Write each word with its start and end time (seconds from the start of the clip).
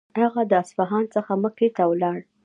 هغه 0.25 0.41
له 0.49 0.55
اصفهان 0.63 1.03
څخه 1.15 1.31
مکې 1.41 1.67
ته 1.75 1.83
ولاړ. 1.91 2.17